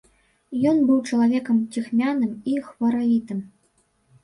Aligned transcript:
Ён 0.71 0.79
быў 0.87 0.99
чалавекам 1.09 1.61
ціхмяным 1.77 2.33
і 2.55 2.59
хваравітым. 2.73 3.47